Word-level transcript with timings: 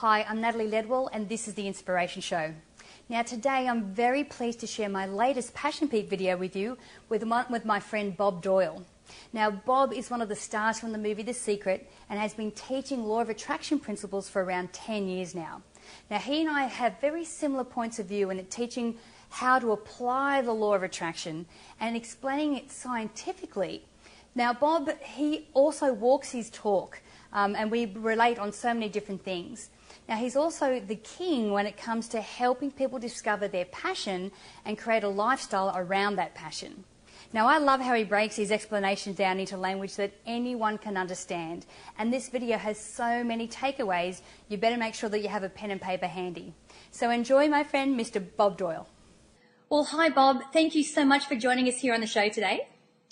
Hi, 0.00 0.24
I'm 0.26 0.40
Natalie 0.40 0.70
Ledwell, 0.70 1.10
and 1.12 1.28
this 1.28 1.46
is 1.46 1.52
The 1.52 1.66
Inspiration 1.66 2.22
Show. 2.22 2.54
Now, 3.10 3.20
today 3.20 3.68
I'm 3.68 3.92
very 3.92 4.24
pleased 4.24 4.60
to 4.60 4.66
share 4.66 4.88
my 4.88 5.04
latest 5.04 5.52
Passion 5.52 5.88
Peep 5.88 6.08
video 6.08 6.38
with 6.38 6.56
you 6.56 6.78
with, 7.10 7.22
my, 7.26 7.44
with 7.50 7.66
my 7.66 7.80
friend 7.80 8.16
Bob 8.16 8.40
Doyle. 8.40 8.82
Now, 9.34 9.50
Bob 9.50 9.92
is 9.92 10.10
one 10.10 10.22
of 10.22 10.30
the 10.30 10.34
stars 10.34 10.80
from 10.80 10.92
the 10.92 10.96
movie 10.96 11.22
The 11.22 11.34
Secret 11.34 11.86
and 12.08 12.18
has 12.18 12.32
been 12.32 12.50
teaching 12.52 13.04
law 13.04 13.20
of 13.20 13.28
attraction 13.28 13.78
principles 13.78 14.26
for 14.26 14.42
around 14.42 14.72
10 14.72 15.06
years 15.06 15.34
now. 15.34 15.60
Now, 16.10 16.16
he 16.16 16.40
and 16.40 16.48
I 16.48 16.62
have 16.62 16.98
very 17.02 17.26
similar 17.26 17.64
points 17.64 17.98
of 17.98 18.06
view 18.06 18.30
in 18.30 18.42
teaching 18.46 18.96
how 19.28 19.58
to 19.58 19.72
apply 19.72 20.40
the 20.40 20.54
law 20.54 20.72
of 20.72 20.82
attraction 20.82 21.44
and 21.78 21.94
explaining 21.94 22.56
it 22.56 22.70
scientifically. 22.70 23.84
Now, 24.34 24.54
Bob, 24.54 24.88
he 25.02 25.48
also 25.52 25.92
walks 25.92 26.30
his 26.30 26.48
talk, 26.48 27.02
um, 27.34 27.54
and 27.54 27.70
we 27.70 27.84
relate 27.84 28.38
on 28.38 28.50
so 28.50 28.72
many 28.72 28.88
different 28.88 29.22
things. 29.22 29.68
Now, 30.08 30.16
he's 30.16 30.36
also 30.36 30.80
the 30.80 30.96
king 30.96 31.52
when 31.52 31.66
it 31.66 31.76
comes 31.76 32.08
to 32.08 32.20
helping 32.20 32.70
people 32.70 32.98
discover 32.98 33.46
their 33.46 33.66
passion 33.66 34.32
and 34.64 34.76
create 34.76 35.04
a 35.04 35.08
lifestyle 35.08 35.72
around 35.74 36.16
that 36.16 36.34
passion. 36.34 36.84
Now, 37.32 37.46
I 37.46 37.58
love 37.58 37.80
how 37.80 37.94
he 37.94 38.02
breaks 38.02 38.34
his 38.34 38.50
explanation 38.50 39.12
down 39.12 39.38
into 39.38 39.56
language 39.56 39.94
that 39.96 40.12
anyone 40.26 40.78
can 40.78 40.96
understand. 40.96 41.64
And 41.96 42.12
this 42.12 42.28
video 42.28 42.58
has 42.58 42.78
so 42.78 43.22
many 43.22 43.46
takeaways, 43.46 44.20
you 44.48 44.58
better 44.58 44.76
make 44.76 44.94
sure 44.94 45.08
that 45.10 45.20
you 45.20 45.28
have 45.28 45.44
a 45.44 45.48
pen 45.48 45.70
and 45.70 45.80
paper 45.80 46.08
handy. 46.08 46.54
So 46.90 47.08
enjoy, 47.10 47.46
my 47.48 47.62
friend, 47.62 47.98
Mr. 47.98 48.24
Bob 48.36 48.58
Doyle. 48.58 48.88
Well, 49.68 49.84
hi, 49.84 50.08
Bob. 50.08 50.42
Thank 50.52 50.74
you 50.74 50.82
so 50.82 51.04
much 51.04 51.26
for 51.26 51.36
joining 51.36 51.68
us 51.68 51.76
here 51.76 51.94
on 51.94 52.00
the 52.00 52.06
show 52.08 52.28
today. 52.28 52.66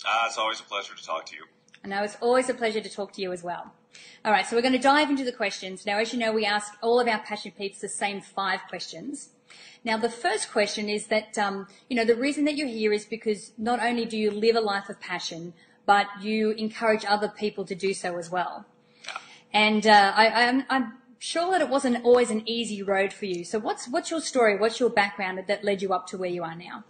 Uh, 0.05 0.23
it's 0.27 0.37
always 0.37 0.59
a 0.59 0.63
pleasure 0.63 0.93
to 0.95 1.05
talk 1.05 1.25
to 1.27 1.35
you. 1.35 1.45
I 1.83 1.87
know 1.87 2.03
it's 2.03 2.17
always 2.21 2.49
a 2.49 2.53
pleasure 2.53 2.81
to 2.81 2.89
talk 2.89 3.13
to 3.13 3.21
you 3.21 3.31
as 3.31 3.43
well. 3.43 3.73
All 4.23 4.31
right, 4.31 4.45
so 4.45 4.55
we're 4.55 4.61
going 4.61 4.73
to 4.73 4.79
dive 4.79 5.09
into 5.09 5.23
the 5.23 5.31
questions. 5.31 5.85
Now, 5.85 5.97
as 5.97 6.13
you 6.13 6.19
know, 6.19 6.31
we 6.31 6.45
ask 6.45 6.73
all 6.81 6.99
of 6.99 7.07
our 7.07 7.19
passion 7.19 7.51
peeps 7.57 7.79
the 7.79 7.89
same 7.89 8.21
five 8.21 8.59
questions. 8.69 9.29
Now, 9.83 9.97
the 9.97 10.09
first 10.09 10.51
question 10.51 10.89
is 10.89 11.07
that, 11.07 11.37
um, 11.37 11.67
you 11.89 11.95
know, 11.95 12.05
the 12.05 12.15
reason 12.15 12.45
that 12.45 12.55
you're 12.55 12.67
here 12.67 12.91
is 12.91 13.05
because 13.05 13.53
not 13.57 13.79
only 13.79 14.05
do 14.05 14.17
you 14.17 14.29
live 14.29 14.55
a 14.55 14.61
life 14.61 14.89
of 14.89 14.99
passion, 14.99 15.53
but 15.85 16.07
you 16.21 16.51
encourage 16.51 17.05
other 17.05 17.29
people 17.29 17.65
to 17.65 17.75
do 17.75 17.93
so 17.93 18.17
as 18.17 18.29
well. 18.29 18.65
And 19.53 19.87
uh, 19.87 20.13
I, 20.15 20.47
I'm, 20.47 20.65
I'm 20.69 20.97
sure 21.17 21.51
that 21.51 21.61
it 21.61 21.69
wasn't 21.69 22.03
always 22.03 22.29
an 22.29 22.47
easy 22.47 22.83
road 22.83 23.11
for 23.13 23.25
you. 23.25 23.43
So 23.43 23.57
what's, 23.57 23.87
what's 23.87 24.11
your 24.11 24.21
story? 24.21 24.57
What's 24.57 24.79
your 24.79 24.89
background 24.89 25.41
that 25.47 25.63
led 25.63 25.81
you 25.81 25.93
up 25.93 26.07
to 26.07 26.17
where 26.17 26.29
you 26.29 26.43
are 26.43 26.55
now? 26.55 26.83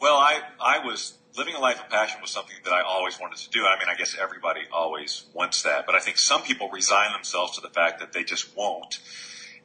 Well, 0.00 0.16
I, 0.16 0.40
I 0.60 0.78
was 0.78 1.18
living 1.36 1.54
a 1.54 1.60
life 1.60 1.80
of 1.80 1.88
passion 1.90 2.20
was 2.20 2.30
something 2.30 2.56
that 2.64 2.72
I 2.72 2.82
always 2.82 3.18
wanted 3.20 3.38
to 3.38 3.50
do. 3.50 3.64
I 3.64 3.78
mean, 3.78 3.88
I 3.88 3.94
guess 3.94 4.16
everybody 4.20 4.62
always 4.72 5.24
wants 5.34 5.62
that, 5.62 5.86
but 5.86 5.94
I 5.94 6.00
think 6.00 6.18
some 6.18 6.42
people 6.42 6.68
resign 6.70 7.12
themselves 7.12 7.54
to 7.56 7.60
the 7.60 7.68
fact 7.68 8.00
that 8.00 8.12
they 8.12 8.24
just 8.24 8.56
won't. 8.56 8.98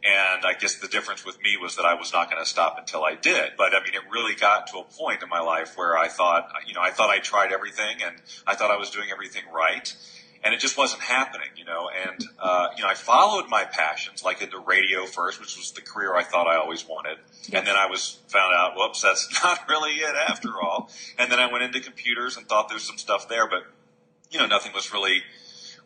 And 0.03 0.45
I 0.45 0.53
guess 0.53 0.75
the 0.75 0.89
difference 0.89 1.25
with 1.25 1.41
me 1.41 1.55
was 1.61 1.77
that 1.77 1.85
I 1.85 1.93
was 1.93 2.11
not 2.11 2.29
going 2.29 2.43
to 2.43 2.49
stop 2.49 2.77
until 2.77 3.05
I 3.05 3.15
did. 3.15 3.53
But 3.57 3.73
I 3.73 3.79
mean, 3.79 3.93
it 3.93 4.01
really 4.11 4.35
got 4.35 4.67
to 4.67 4.79
a 4.79 4.83
point 4.83 5.23
in 5.23 5.29
my 5.29 5.39
life 5.39 5.77
where 5.77 5.97
I 5.97 6.09
thought, 6.09 6.51
you 6.67 6.73
know, 6.73 6.81
I 6.81 6.91
thought 6.91 7.09
I 7.09 7.19
tried 7.19 7.53
everything 7.53 8.03
and 8.03 8.17
I 8.45 8.55
thought 8.55 8.69
I 8.69 8.75
was 8.75 8.89
doing 8.89 9.07
everything 9.11 9.43
right 9.53 9.95
and 10.43 10.53
it 10.53 10.59
just 10.59 10.77
wasn't 10.77 11.01
happening, 11.01 11.47
you 11.55 11.65
know. 11.65 11.89
And 11.89 12.23
uh, 12.39 12.62
you 12.83 12.87
know, 12.87 12.91
I 12.91 12.95
followed 12.95 13.47
my 13.47 13.63
passions, 13.63 14.25
like 14.25 14.41
into 14.41 14.59
radio 14.59 15.05
first, 15.05 15.39
which 15.39 15.55
was 15.55 15.71
the 15.71 15.79
career 15.79 16.13
I 16.17 16.23
thought 16.23 16.47
I 16.47 16.57
always 16.57 16.85
wanted, 16.85 17.17
and 17.53 17.65
then 17.65 17.77
I 17.77 17.85
was 17.85 18.19
found 18.27 18.53
out, 18.53 18.73
whoops, 18.75 19.01
that's 19.01 19.31
not 19.43 19.69
really 19.69 19.91
it 19.91 20.13
after 20.27 20.49
all. 20.61 20.89
And 21.17 21.31
then 21.31 21.39
I 21.39 21.49
went 21.49 21.63
into 21.63 21.79
computers 21.79 22.35
and 22.35 22.45
thought 22.45 22.67
there's 22.67 22.83
some 22.83 22.97
stuff 22.97 23.29
there, 23.29 23.47
but 23.47 23.63
you 24.31 24.39
know, 24.39 24.47
nothing 24.47 24.73
was 24.73 24.91
really 24.91 25.21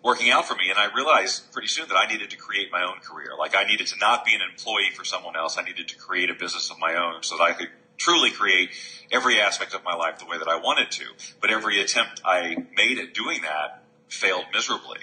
working 0.02 0.32
out 0.32 0.48
for 0.48 0.56
me. 0.56 0.72
And 0.72 0.80
I 0.80 0.92
realized 0.92 1.52
pretty 1.52 1.68
soon 1.68 1.88
that 1.90 1.98
I 1.98 2.08
needed 2.08 2.32
to 2.32 2.38
create 2.38 2.72
my 2.72 2.82
own 2.82 3.00
career. 3.02 3.30
Like 3.38 3.56
I 3.56 3.64
needed 3.64 3.86
to 3.88 3.98
not 4.00 4.26
be 4.26 4.34
an 4.34 4.42
employee 4.42 4.90
for 4.96 5.04
someone 5.04 5.36
else. 5.36 5.56
I 5.60 5.62
needed 5.62 5.88
to 5.90 5.98
create 5.98 6.32
a 6.32 6.34
business 6.34 6.72
of 6.72 6.80
my 6.80 6.96
own 6.96 7.22
so 7.22 7.38
that 7.38 7.44
I 7.44 7.54
could 7.54 7.70
truly 7.98 8.32
create 8.32 8.72
every 9.12 9.40
aspect 9.40 9.76
of 9.76 9.84
my 9.84 9.94
life 9.94 10.18
the 10.18 10.26
way 10.26 10.40
that 10.40 10.48
I 10.48 10.56
wanted 10.56 10.90
to. 10.92 11.06
But 11.42 11.52
every 11.52 11.80
attempt 11.80 12.22
I 12.26 12.56
made 12.76 12.98
at 12.98 13.14
doing 13.14 13.42
that 13.44 13.84
failed 14.10 14.46
miserably. 14.54 15.00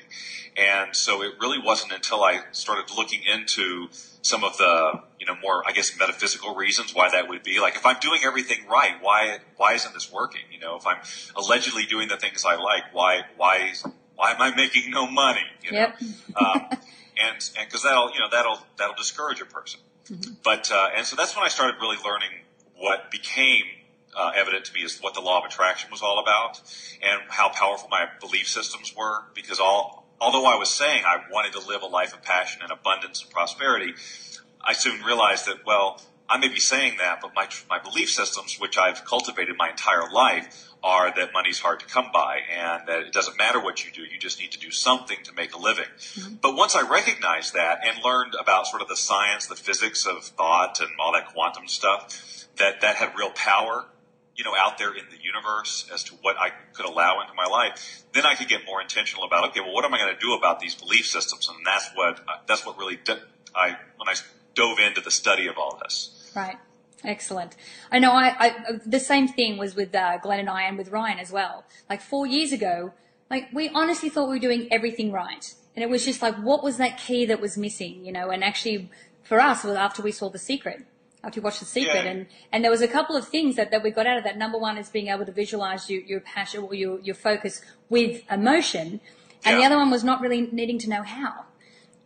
And 0.57 0.95
so 0.95 1.23
it 1.23 1.33
really 1.41 1.59
wasn't 1.59 1.93
until 1.93 2.23
I 2.23 2.41
started 2.53 2.95
looking 2.95 3.23
into 3.23 3.89
some 4.23 4.45
of 4.45 4.57
the, 4.57 5.01
you 5.19 5.27
know, 5.27 5.35
more, 5.43 5.63
I 5.67 5.73
guess, 5.73 5.99
metaphysical 5.99 6.55
reasons 6.55 6.95
why 6.95 7.11
that 7.11 7.29
would 7.29 7.43
be. 7.43 7.61
Like, 7.61 7.77
if 7.77 7.85
I'm 7.85 7.99
doing 8.01 8.21
everything 8.25 8.67
right, 8.69 8.95
why, 9.01 9.39
why 9.57 9.75
isn't 9.75 9.93
this 9.93 10.11
working? 10.11 10.43
You 10.51 10.61
know, 10.61 10.77
if 10.77 10.87
I'm 10.87 10.99
allegedly 11.37 11.87
doing 11.87 12.09
the 12.09 12.17
things 12.17 12.45
I 12.45 12.55
like, 12.55 12.85
why, 12.93 13.23
why, 13.37 13.73
why 14.15 14.31
am 14.31 14.41
I 14.41 14.55
making 14.55 14.91
no 14.91 15.07
money? 15.11 15.45
You 15.63 15.73
know, 15.73 15.79
Yep. 15.79 15.97
um, 16.41 16.67
and, 17.21 17.51
and 17.59 17.71
cause 17.71 17.83
that'll, 17.83 18.13
you 18.13 18.21
know, 18.21 18.29
that'll, 18.31 18.59
that'll 18.79 18.95
discourage 18.95 19.41
a 19.41 19.47
person. 19.47 19.81
But, 20.43 20.71
uh, 20.71 20.89
and 20.97 21.05
so 21.05 21.17
that's 21.17 21.35
when 21.35 21.45
I 21.45 21.49
started 21.49 21.77
really 21.81 21.97
learning 22.05 22.31
what 22.77 23.11
became 23.11 23.65
uh, 24.17 24.33
evident 24.35 24.65
to 24.67 24.73
me 24.75 24.81
is 24.81 24.99
what 25.01 25.15
the 25.15 25.21
law 25.21 25.39
of 25.39 25.45
attraction 25.45 25.91
was 25.91 26.03
all 26.03 26.19
about 26.19 26.61
and 27.03 27.23
how 27.29 27.49
powerful 27.49 27.89
my 27.89 28.07
belief 28.21 28.49
systems 28.49 28.95
were 28.97 29.25
because 29.35 29.61
all 29.61 30.05
although 30.21 30.47
I 30.47 30.57
was 30.57 30.71
saying 30.71 31.05
I 31.05 31.19
wanted 31.31 31.53
to 31.53 31.61
live 31.61 31.83
a 31.83 31.87
life 31.87 32.15
of 32.15 32.23
passion 32.23 32.63
and 32.63 32.73
abundance 32.73 33.23
and 33.23 33.31
prosperity, 33.31 33.95
I 34.61 34.73
soon 34.73 35.03
realized 35.03 35.47
that 35.47 35.65
well, 35.67 36.01
I 36.29 36.39
may 36.39 36.49
be 36.49 36.61
saying 36.61 36.97
that, 36.99 37.21
but 37.21 37.35
my 37.35 37.49
my 37.69 37.79
belief 37.79 38.11
systems, 38.11 38.59
which 38.59 38.79
I've 38.79 39.05
cultivated 39.05 39.57
my 39.59 39.71
entire 39.71 40.09
life, 40.11 40.47
are 40.83 41.15
that 41.15 41.33
money's 41.33 41.61
hard 41.61 41.81
to 41.81 41.87
come 41.87 42.11
by 42.13 42.41
and 42.51 42.87
that 42.87 43.01
it 43.01 43.13
doesn't 43.13 43.39
matter 43.39 43.61
what 43.61 43.85
you 43.85 43.91
do, 43.91 44.03
you 44.03 44.19
just 44.19 44.39
need 44.39 44.53
to 44.53 44.59
do 44.59 44.71
something 44.71 45.19
to 45.25 45.33
make 45.33 45.55
a 45.55 45.59
living. 45.59 45.87
But 46.43 46.55
once 46.57 46.77
I 46.77 46.83
recognized 46.83 47.55
that 47.55 47.79
and 47.83 48.03
learned 48.05 48.35
about 48.39 48.67
sort 48.67 48.83
of 48.83 48.89
the 48.89 48.97
science, 48.97 49.47
the 49.47 49.57
physics 49.57 50.07
of 50.07 50.25
thought 50.25 50.81
and 50.81 50.91
all 50.99 51.13
that 51.13 51.27
quantum 51.27 51.69
stuff, 51.69 52.47
that 52.57 52.81
that 52.81 52.97
had 52.97 53.17
real 53.17 53.31
power 53.31 53.87
you 54.37 54.45
know, 54.45 54.53
out 54.59 54.79
there 54.79 54.93
in 54.95 55.05
the 55.11 55.19
universe 55.23 55.89
as 55.93 56.03
to 56.05 56.15
what 56.23 56.37
I 56.39 56.51
could 56.73 56.87
allow 56.87 57.21
into 57.21 57.35
my 57.35 57.47
life, 57.47 58.05
then 58.13 58.27
I 58.27 58.35
could 58.35 58.49
get 58.49 58.65
more 58.67 58.81
intentional 58.81 59.25
about, 59.25 59.49
okay, 59.51 59.61
well, 59.61 59.73
what 59.73 59.85
am 59.85 59.95
I 59.95 59.99
going 59.99 60.15
to 60.15 60.21
do 60.21 60.35
about 60.35 60.61
these 60.61 60.75
belief 60.75 61.07
systems? 61.07 61.49
And 61.49 61.65
that's 61.65 61.89
what, 61.95 62.21
that's 62.47 62.67
what 62.67 62.77
really, 62.79 62.99
I 63.55 63.77
when 63.97 64.09
I 64.09 64.15
dove 64.55 64.79
into 64.79 65.01
the 65.01 65.11
study 65.11 65.47
of 65.47 65.57
all 65.59 65.79
this. 65.83 66.33
Right. 66.35 66.57
Excellent. 67.05 67.55
I 67.93 67.99
know 67.99 68.13
I, 68.13 68.35
I 68.39 68.81
the 68.87 69.01
same 69.01 69.29
thing 69.29 69.59
was 69.59 69.75
with 69.77 69.95
uh, 69.95 70.19
Glenn 70.19 70.41
and 70.41 70.49
I 70.49 70.63
and 70.63 70.79
with 70.79 70.89
Ryan 70.89 71.19
as 71.19 71.31
well. 71.31 71.65
Like 71.89 72.01
four 72.01 72.27
years 72.27 72.51
ago, 72.51 72.95
like 73.31 73.49
we 73.53 73.69
honestly 73.69 74.09
thought 74.09 74.29
we 74.29 74.37
were 74.37 74.41
doing 74.41 74.69
everything 74.71 75.13
right. 75.13 75.55
And 75.77 75.83
it 75.83 75.91
was 75.91 76.05
just 76.05 76.23
like, 76.23 76.37
what 76.37 76.63
was 76.63 76.77
that 76.79 76.99
key 76.99 77.27
that 77.27 77.41
was 77.41 77.59
missing, 77.59 78.05
you 78.05 78.13
know? 78.13 78.31
And 78.31 78.45
actually, 78.45 78.91
for 79.23 79.41
us, 79.41 79.65
was 79.65 79.77
after 79.77 80.03
we 80.03 80.13
saw 80.13 80.31
The 80.31 80.39
Secret, 80.39 80.87
after 81.27 81.41
we 81.41 81.45
watched 81.45 81.61
The 81.61 81.67
Secret, 81.67 82.05
Yeah. 82.05 82.11
and 82.11 82.27
and 82.53 82.63
there 82.65 82.71
was 82.71 82.83
a 82.83 82.89
couple 82.89 83.17
of 83.17 83.27
things 83.29 83.57
that, 83.57 83.71
that 83.71 83.83
we 83.83 83.91
got 83.91 84.07
out 84.07 84.19
of 84.19 84.25
that. 84.25 84.37
Number 84.39 84.59
one 84.59 84.77
is 84.79 84.89
being 84.89 85.09
able 85.09 85.27
to 85.27 85.33
visualize 85.33 85.89
your, 85.91 86.03
your 86.03 86.21
passion 86.21 86.65
or 86.65 86.75
your 86.75 87.01
your 87.01 87.15
focus 87.15 87.63
with 87.89 88.23
emotion, 88.31 89.01
and 89.45 89.59
the 89.59 89.65
other 89.65 89.77
one 89.77 89.91
was 89.91 90.05
not 90.05 90.21
really 90.21 90.43
needing 90.53 90.79
to 90.81 90.89
know 90.89 91.03
how. 91.03 91.47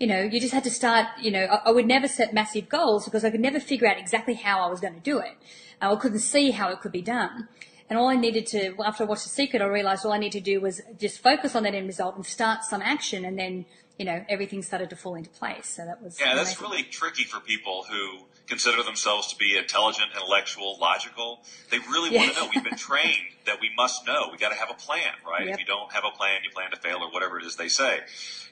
You 0.01 0.07
know, 0.07 0.23
you 0.23 0.39
just 0.41 0.55
had 0.55 0.65
to 0.65 0.71
start. 0.71 1.07
You 1.21 1.31
know, 1.33 1.45
I, 1.45 1.57
I 1.67 1.71
would 1.71 1.87
never 1.87 2.09
set 2.09 2.33
massive 2.33 2.69
goals 2.69 3.05
because 3.05 3.25
I 3.25 3.31
could 3.31 3.41
never 3.41 3.61
figure 3.61 3.89
out 3.89 3.99
exactly 3.99 4.35
how 4.35 4.61
I 4.61 4.69
was 4.71 4.81
going 4.81 4.95
to 4.95 5.01
do 5.01 5.19
it. 5.19 5.35
Uh, 5.83 5.93
I 5.93 5.97
couldn't 5.97 6.21
see 6.21 6.53
how 6.53 6.71
it 6.71 6.81
could 6.81 6.93
be 6.93 7.03
done. 7.03 7.49
And 7.91 7.99
all 7.99 8.09
I 8.09 8.17
needed 8.17 8.47
to, 8.49 8.75
after 8.85 9.05
I 9.05 9.07
watched 9.07 9.25
The 9.25 9.31
Secret, 9.31 9.63
I 9.63 9.65
realized 9.65 10.05
all 10.05 10.13
I 10.13 10.19
needed 10.19 10.45
to 10.45 10.51
do 10.53 10.61
was 10.61 10.83
just 10.99 11.21
focus 11.21 11.57
on 11.57 11.63
that 11.63 11.75
end 11.75 11.87
result 11.87 12.17
and 12.17 12.27
start 12.27 12.63
some 12.63 12.83
action, 12.83 13.25
and 13.25 13.39
then, 13.39 13.65
you 13.99 14.05
know, 14.05 14.25
everything 14.29 14.63
started 14.63 14.89
to 14.91 14.97
fall 14.97 15.17
into 15.17 15.31
place. 15.31 15.67
So 15.67 15.85
that 15.85 16.01
was 16.03 16.19
Yeah, 16.21 16.35
that's 16.37 16.51
amazing. 16.57 16.63
really 16.71 16.83
tricky 16.85 17.25
for 17.25 17.41
people 17.41 17.85
who 17.91 18.21
consider 18.47 18.83
themselves 18.83 19.27
to 19.33 19.37
be 19.37 19.57
intelligent, 19.57 20.07
intellectual, 20.15 20.79
logical. 20.81 21.41
They 21.71 21.79
really 21.81 22.17
want 22.17 22.33
to 22.33 22.41
know. 22.41 22.49
We've 22.55 22.65
been 22.65 22.79
trained 22.79 23.27
that 23.47 23.61
we 23.61 23.71
must 23.77 24.07
know. 24.07 24.29
We 24.31 24.39
got 24.39 24.51
to 24.51 24.55
have 24.59 24.71
a 24.71 24.75
plan, 24.75 25.13
right? 25.27 25.47
Yep. 25.47 25.55
If 25.55 25.61
you 25.61 25.67
don't 25.67 25.93
have 25.93 26.05
a 26.05 26.17
plan, 26.17 26.41
you 26.45 26.51
plan 26.51 26.71
to 26.71 26.77
fail, 26.77 26.99
or 27.03 27.11
whatever 27.11 27.39
it 27.39 27.45
is 27.45 27.57
they 27.57 27.69
say. 27.69 27.99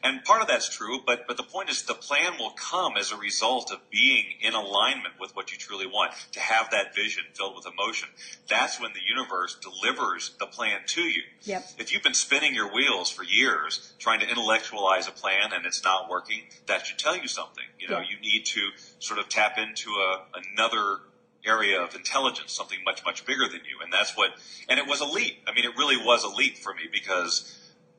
And 0.03 0.23
part 0.25 0.43
of 0.43 0.49
that's 0.49 0.69
true, 0.69 1.01
but 1.07 1.27
but 1.27 1.37
the 1.37 1.43
point 1.43 1.71
is, 1.71 1.83
the 1.83 1.95
plan 1.95 2.33
will 2.39 2.51
come 2.51 2.97
as 2.97 3.13
a 3.13 3.17
result 3.17 3.71
of 3.73 3.79
being 3.91 4.25
in 4.43 4.53
alignment 4.55 5.15
with 5.21 5.35
what 5.37 5.53
you 5.53 5.59
truly 5.59 5.87
want. 5.87 6.13
To 6.33 6.41
have 6.41 6.71
that 6.71 6.95
vision 6.95 7.25
filled 7.35 7.55
with 7.57 7.67
emotion, 7.67 8.09
that's 8.49 8.81
when 8.81 8.93
the 8.93 9.01
universe 9.07 9.57
delivers 9.61 10.33
the 10.39 10.47
plan 10.47 10.81
to 10.89 11.03
you. 11.03 11.23
Yep. 11.45 11.65
If 11.79 11.93
you've 11.93 12.03
been 12.03 12.15
spinning 12.15 12.55
your 12.55 12.73
wheels 12.73 13.11
for 13.11 13.23
years 13.23 13.93
trying 13.99 14.21
to 14.21 14.29
intellectualize 14.29 15.09
a 15.09 15.13
plan 15.13 15.36
plan 15.37 15.53
and 15.53 15.67
it's 15.67 15.83
not 15.85 16.09
working, 16.09 16.45
that 16.67 16.87
should 16.87 16.99
tell 16.99 17.17
you 17.17 17.29
something. 17.29 17.65
You 17.79 17.89
know, 17.89 17.99
Yeah. 17.99 18.09
you 18.11 18.19
need 18.21 18.45
to 18.47 18.71
sort 18.99 19.19
of 19.19 19.29
tap 19.29 19.59
into 19.59 19.91
a, 19.91 20.25
another 20.35 21.01
area 21.45 21.81
of 21.81 21.95
intelligence, 21.95 22.53
something 22.53 22.83
much, 22.85 23.05
much 23.05 23.25
bigger 23.25 23.47
than 23.49 23.65
you. 23.65 23.81
And 23.83 23.93
that's 23.93 24.17
what, 24.17 24.33
and 24.69 24.79
it 24.79 24.87
was 24.87 25.01
a 25.01 25.05
leap. 25.05 25.43
I 25.47 25.53
mean, 25.53 25.65
it 25.65 25.77
really 25.77 25.97
was 25.97 26.25
a 26.25 26.29
leap 26.29 26.59
for 26.59 26.75
me 26.75 26.83
because 26.91 27.53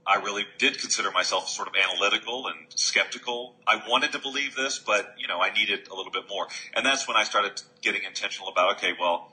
I 0.06 0.16
really 0.16 0.46
did 0.58 0.80
consider 0.80 1.12
myself 1.12 1.48
sort 1.50 1.68
of 1.68 1.74
analytical 1.76 2.48
and 2.48 2.68
skeptical. 2.76 3.56
I 3.66 3.82
wanted 3.88 4.12
to 4.14 4.20
believe 4.20 4.56
this, 4.56 4.80
but 4.80 5.14
you 5.18 5.28
know, 5.28 5.40
I 5.42 5.50
needed 5.52 5.88
a 5.90 5.96
little 5.96 6.12
bit 6.12 6.28
more. 6.28 6.48
And 6.74 6.86
that's 6.86 7.08
when 7.08 7.16
I 7.18 7.24
started 7.24 7.62
getting 7.82 8.04
intentional 8.04 8.50
about, 8.50 8.76
okay, 8.78 8.94
well, 9.00 9.32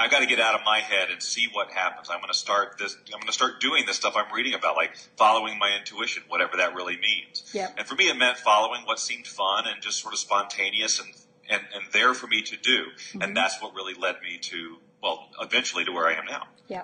I 0.00 0.08
got 0.08 0.20
to 0.20 0.26
get 0.26 0.40
out 0.40 0.54
of 0.54 0.60
my 0.64 0.78
head 0.78 1.10
and 1.10 1.22
see 1.22 1.48
what 1.52 1.70
happens. 1.70 2.08
I'm 2.10 2.18
going 2.18 2.32
to 2.32 2.38
start 2.38 2.78
this. 2.78 2.96
I'm 3.06 3.20
going 3.20 3.26
to 3.26 3.32
start 3.32 3.60
doing 3.60 3.84
this 3.86 3.96
stuff 3.96 4.14
I'm 4.16 4.32
reading 4.34 4.54
about, 4.54 4.76
like 4.76 4.96
following 5.16 5.58
my 5.58 5.76
intuition, 5.78 6.22
whatever 6.28 6.56
that 6.58 6.74
really 6.74 6.96
means. 6.96 7.50
Yep. 7.52 7.74
And 7.78 7.86
for 7.86 7.94
me, 7.94 8.08
it 8.08 8.16
meant 8.16 8.38
following 8.38 8.82
what 8.82 8.98
seemed 8.98 9.26
fun 9.26 9.64
and 9.66 9.82
just 9.82 10.00
sort 10.00 10.14
of 10.14 10.20
spontaneous 10.20 11.00
and 11.00 11.08
and, 11.48 11.62
and 11.74 11.84
there 11.92 12.14
for 12.14 12.26
me 12.26 12.42
to 12.42 12.56
do. 12.56 12.84
And 13.14 13.22
mm-hmm. 13.22 13.34
that's 13.34 13.60
what 13.60 13.74
really 13.74 13.94
led 13.94 14.20
me 14.22 14.38
to, 14.38 14.76
well, 15.02 15.28
eventually 15.40 15.84
to 15.84 15.92
where 15.92 16.06
I 16.06 16.14
am 16.14 16.26
now. 16.26 16.48
Yeah. 16.68 16.82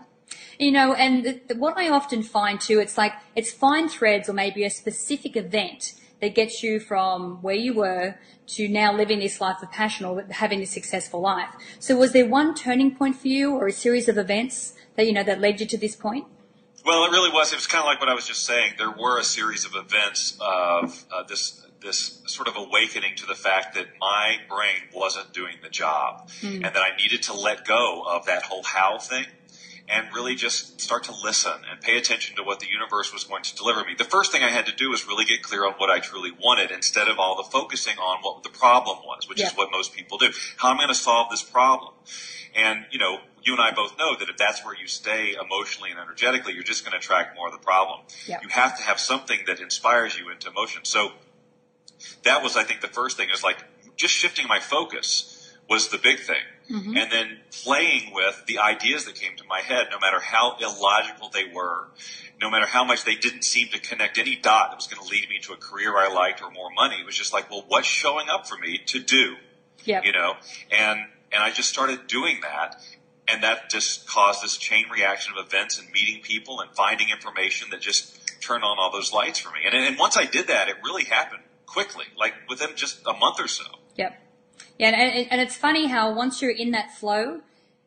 You 0.59 0.73
know, 0.73 0.95
and 0.95 1.25
the, 1.25 1.41
the, 1.49 1.55
what 1.57 1.77
I 1.77 1.91
often 1.91 2.23
find 2.23 2.61
too, 2.61 2.79
it's 2.79 2.97
like 2.97 3.13
it's 3.37 3.53
fine 3.53 3.89
threads 3.89 4.29
or 4.29 4.33
maybe 4.33 4.65
a 4.65 4.71
specific 4.71 5.37
event 5.37 5.95
that 6.25 6.35
gets 6.35 6.63
you 6.63 6.81
from 6.81 7.43
where 7.43 7.55
you 7.55 7.75
were 7.75 8.17
to 8.47 8.67
now 8.67 8.91
living 8.97 9.19
this 9.21 9.41
life 9.43 9.63
of 9.63 9.71
passion 9.71 10.07
or 10.07 10.25
having 10.31 10.61
a 10.63 10.67
successful 10.67 11.21
life. 11.21 11.51
So 11.79 11.97
was 11.97 12.13
there 12.13 12.27
one 12.27 12.55
turning 12.55 12.97
point 12.97 13.17
for 13.17 13.29
you 13.29 13.55
or 13.55 13.67
a 13.67 13.73
series 13.73 14.09
of 14.09 14.17
events 14.17 14.73
that, 14.97 15.07
you 15.07 15.13
know, 15.13 15.23
that 15.23 15.39
led 15.39 15.61
you 15.61 15.67
to 15.67 15.77
this 15.77 15.95
point? 15.95 16.25
Well, 16.87 17.05
it 17.05 17.11
really 17.11 17.31
was. 17.31 17.53
It 17.53 17.57
was 17.57 17.67
kind 17.67 17.81
of 17.81 17.87
like 17.87 18.01
what 18.01 18.09
I 18.09 18.15
was 18.15 18.27
just 18.27 18.45
saying. 18.45 18.75
There 18.79 18.91
were 18.91 19.19
a 19.19 19.25
series 19.25 19.67
of 19.67 19.75
events 19.75 20.37
of 20.41 21.05
uh, 21.13 21.23
this 21.23 21.61
this 21.81 22.23
sort 22.27 22.49
of 22.49 22.57
awakening 22.57 23.15
to 23.17 23.27
the 23.27 23.35
fact 23.35 23.75
that 23.75 23.87
my 24.01 24.37
brain 24.49 24.89
wasn't 24.95 25.31
doing 25.35 25.57
the 25.63 25.69
job, 25.69 26.31
and 26.43 26.65
that 26.65 26.79
I 26.79 26.97
needed 26.97 27.23
to 27.25 27.35
let 27.35 27.67
go 27.67 28.03
of 28.07 28.25
that 28.25 28.43
whole 28.43 28.63
how 28.63 28.99
thing, 28.99 29.27
and 29.89 30.09
really 30.15 30.35
just 30.35 30.81
start 30.81 31.05
to 31.05 31.13
listen 31.23 31.53
and 31.71 31.81
pay 31.81 31.99
attention 31.99 32.37
to 32.37 32.43
what 32.43 32.61
the 32.61 32.67
universe 32.67 33.13
was 33.13 33.25
going 33.25 33.43
to 33.43 33.55
deliver 33.55 33.85
me. 33.85 33.95
The 33.97 34.05
first 34.05 34.33
thing 34.33 34.43
I 34.43 34.51
had 34.51 34.67
to 34.67 34.75
do 34.75 34.91
was 34.91 35.07
really 35.07 35.25
get 35.25 35.43
clear 35.43 35.67
on 35.67 35.75
what 35.75 35.91
I 35.91 35.99
truly 36.01 36.31
wanted, 36.31 36.71
instead 36.71 37.09
of 37.09 37.19
all 37.19 37.37
the 37.37 37.49
focusing 37.51 37.99
on 37.99 38.19
what 38.23 38.43
the 38.43 38.49
problem 38.49 38.99
was, 39.05 39.29
which 39.29 39.41
is 39.41 39.53
what 39.53 39.71
most 39.71 39.93
people 39.93 40.19
do. 40.19 40.31
How 40.57 40.71
am 40.71 40.77
I 40.77 40.85
going 40.85 40.89
to 40.89 40.95
solve 40.95 41.31
this 41.31 41.43
problem? 41.43 41.93
And 42.55 42.87
you 42.91 42.99
know, 42.99 43.19
you 43.43 43.53
and 43.53 43.61
I 43.61 43.73
both 43.73 43.99
know 43.99 44.17
that 44.17 44.29
if 44.29 44.37
that's 44.39 44.65
where 44.65 44.75
you 44.75 44.87
stay 44.87 45.35
emotionally 45.35 45.91
and 45.91 45.99
energetically, 45.99 46.55
you're 46.55 46.63
just 46.63 46.85
going 46.85 46.93
to 46.93 46.99
attract 46.99 47.37
more 47.37 47.49
of 47.49 47.53
the 47.53 47.59
problem. 47.59 48.01
Yeah. 48.27 48.39
You 48.41 48.49
have 48.49 48.77
to 48.79 48.83
have 48.83 48.99
something 48.99 49.41
that 49.47 49.61
inspires 49.61 50.17
you 50.17 50.31
into 50.31 50.51
motion. 50.51 50.85
So 50.85 51.13
that 52.23 52.43
was, 52.43 52.57
I 52.57 52.65
think, 52.65 52.81
the 52.81 52.89
first 52.89 53.17
thing 53.17 53.29
is 53.31 53.43
like 53.43 53.63
just 53.97 54.15
shifting 54.15 54.49
my 54.49 54.61
focus 54.61 55.53
was 55.69 55.89
the 55.89 55.99
big 55.99 56.21
thing. 56.21 56.43
Mm-hmm. 56.71 56.97
And 56.97 57.13
then 57.13 57.39
playing 57.63 58.15
with 58.15 58.45
the 58.47 58.59
ideas 58.59 59.05
that 59.05 59.17
came 59.17 59.37
to 59.37 59.45
my 59.45 59.61
head, 59.61 59.89
no 59.91 59.99
matter 59.99 60.19
how 60.19 60.57
illogical 60.59 61.29
they 61.29 61.45
were, 61.53 61.89
no 62.41 62.51
matter 62.51 62.67
how 62.67 62.85
much 62.85 63.05
they 63.05 63.15
didn't 63.15 63.45
seem 63.45 63.69
to 63.69 63.79
connect 63.79 64.19
any 64.19 64.37
dot 64.37 64.71
that 64.71 64.77
was 64.77 64.87
going 64.87 65.03
to 65.03 65.09
lead 65.09 65.29
me 65.29 65.39
to 65.41 65.53
a 65.53 65.57
career 65.57 65.97
I 65.97 66.13
liked 66.13 66.43
or 66.43 66.51
more 66.51 66.71
money. 66.75 66.97
It 67.01 67.07
was 67.07 67.17
just 67.17 67.33
like, 67.33 67.51
well, 67.51 67.65
what's 67.69 67.87
showing 67.87 68.29
up 68.29 68.49
for 68.49 68.57
me 68.57 68.79
to 68.87 68.99
do? 68.99 69.37
Yeah. 69.85 70.01
you 70.03 70.13
know, 70.13 70.35
and 70.71 71.01
and 71.31 71.43
I 71.43 71.51
just 71.51 71.69
started 71.69 72.07
doing 72.07 72.41
that, 72.43 72.81
and 73.29 73.43
that 73.43 73.69
just 73.71 74.09
caused 74.09 74.43
this 74.43 74.57
chain 74.57 74.87
reaction 74.91 75.35
of 75.37 75.45
events 75.45 75.79
and 75.79 75.91
meeting 75.91 76.23
people 76.23 76.61
and 76.61 76.71
finding 76.75 77.11
information 77.11 77.69
that 77.71 77.81
just 77.81 78.41
turned 78.41 78.65
on 78.65 78.79
all 78.79 78.91
those 78.91 79.13
lights 79.13 79.39
for 79.39 79.51
me. 79.51 79.61
And 79.67 79.75
and 79.75 79.99
once 79.99 80.17
I 80.17 80.25
did 80.25 80.47
that, 80.47 80.69
it 80.69 80.77
really 80.83 81.05
happened 81.05 81.43
quickly, 81.67 82.07
like 82.17 82.33
within 82.49 82.77
just 82.77 83.07
a 83.07 83.13
month 83.13 83.41
or 83.41 83.49
so. 83.49 83.65
Yep. 83.97 84.19
Yeah, 84.79 84.89
and, 84.89 85.29
and, 85.31 85.41
it's 85.41 85.57
funny 85.57 85.87
how 85.87 86.13
once 86.13 86.43
you're 86.43 86.51
in 86.51 86.73
that 86.73 86.91
flow, 86.91 87.41